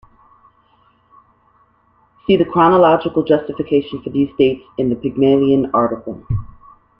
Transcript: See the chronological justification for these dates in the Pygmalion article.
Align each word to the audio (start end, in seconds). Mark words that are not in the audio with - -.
See 2.25 2.35
the 2.35 2.43
chronological 2.43 3.23
justification 3.23 4.01
for 4.01 4.09
these 4.09 4.31
dates 4.35 4.63
in 4.79 4.89
the 4.89 4.95
Pygmalion 4.95 5.69
article. 5.75 6.25